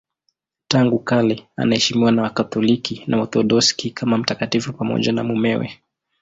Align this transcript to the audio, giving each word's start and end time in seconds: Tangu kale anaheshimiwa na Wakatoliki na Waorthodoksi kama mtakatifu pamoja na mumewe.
Tangu 0.67 0.99
kale 0.99 1.47
anaheshimiwa 1.55 2.11
na 2.11 2.21
Wakatoliki 2.21 3.03
na 3.07 3.17
Waorthodoksi 3.17 3.89
kama 3.91 4.17
mtakatifu 4.17 4.73
pamoja 4.73 5.11
na 5.11 5.23
mumewe. 5.23 5.77